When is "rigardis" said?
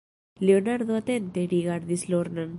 1.53-2.03